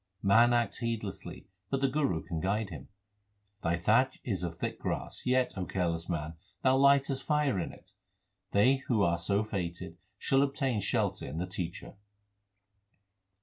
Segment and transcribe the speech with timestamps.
[0.23, 2.87] Man acts heedlessly, but the Guru can guide him:
[3.61, 7.91] Thy thatch is of thick grass, yet, O careless man, thou lightest fire in it.
[8.49, 11.97] They who are so fated, shall obtain shelter in the teacher.